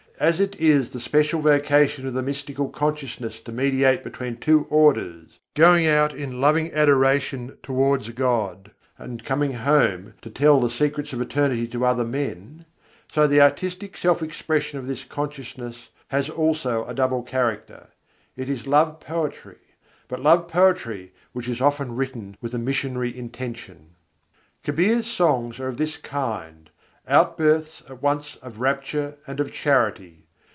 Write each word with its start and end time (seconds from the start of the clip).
As 0.19 0.39
it 0.39 0.55
is 0.61 0.91
the 0.91 0.99
special 0.99 1.41
vocation 1.41 2.05
of 2.05 2.13
the 2.13 2.21
mystical 2.21 2.69
consciousness 2.69 3.39
to 3.41 3.51
mediate 3.51 4.03
between 4.03 4.37
two 4.37 4.67
orders, 4.69 5.39
going 5.55 5.87
out 5.87 6.13
in 6.13 6.39
loving 6.39 6.71
adoration 6.75 7.57
towards 7.63 8.07
God 8.11 8.69
and 8.99 9.25
coming 9.25 9.53
home 9.53 10.13
to 10.21 10.29
tell 10.29 10.59
the 10.59 10.69
secrets 10.69 11.11
of 11.11 11.21
Eternity 11.23 11.65
to 11.69 11.83
other 11.87 12.03
men; 12.05 12.65
so 13.11 13.25
the 13.25 13.41
artistic 13.41 13.97
self 13.97 14.21
expression 14.21 14.77
of 14.77 14.85
this 14.85 15.03
consciousness 15.03 15.89
has 16.09 16.29
also 16.29 16.85
a 16.85 16.93
double 16.93 17.23
character. 17.23 17.87
It 18.37 18.47
is 18.47 18.67
love 18.67 18.99
poetry, 18.99 19.57
but 20.07 20.21
love 20.21 20.47
poetry 20.47 21.13
which 21.33 21.49
is 21.49 21.61
often 21.61 21.95
written 21.95 22.37
with 22.39 22.53
a 22.53 22.59
missionary 22.59 23.17
intention. 23.17 23.95
Kabîr's 24.63 25.07
songs 25.07 25.59
are 25.59 25.69
of 25.69 25.77
this 25.77 25.97
kind: 25.97 26.67
out 27.07 27.35
births 27.35 27.81
at 27.89 28.01
once 28.01 28.35
of 28.37 28.59
rapture 28.59 29.15
and 29.25 29.39
of 29.39 29.51
charity. 29.51 30.23